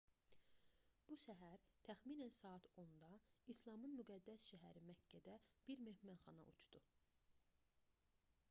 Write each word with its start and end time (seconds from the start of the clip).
bu 1.09 1.17
səhər 1.23 1.65
təxminən 1.89 2.31
saat 2.37 2.69
10-da 2.83 3.09
i̇slamın 3.55 3.93
müqəddəs 3.99 4.47
şəhəri 4.53 4.83
məkkədə 4.89 5.35
bir 5.69 5.83
mehmanxana 5.89 6.47
uçdu 6.55 6.81